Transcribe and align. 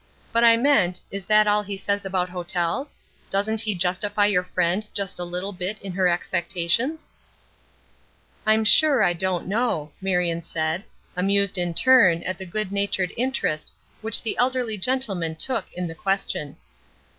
But 0.33 0.43
I 0.43 0.57
meant, 0.57 0.99
is 1.11 1.27
that 1.27 1.45
all 1.45 1.61
he 1.61 1.77
says 1.77 2.05
about 2.05 2.27
hotels? 2.29 2.95
Doesn't 3.29 3.59
he 3.61 3.75
justify 3.75 4.25
your 4.25 4.41
friend 4.41 4.87
just 4.95 5.19
a 5.19 5.23
little 5.23 5.51
bit 5.53 5.77
in 5.79 5.91
her 5.91 6.07
expectations?" 6.07 7.11
"I'm 8.43 8.63
sure 8.65 9.03
I 9.03 9.13
don't 9.13 9.45
know," 9.45 9.91
Marion 10.01 10.41
said, 10.41 10.85
amused 11.15 11.59
in 11.59 11.75
turn 11.75 12.23
at 12.23 12.39
the 12.39 12.47
good 12.47 12.71
natured 12.71 13.13
interest 13.15 13.73
which 14.01 14.23
the 14.23 14.35
elderly 14.39 14.75
gentleman 14.79 15.35
took 15.35 15.71
in 15.71 15.85
the 15.85 15.93
question. 15.93 16.57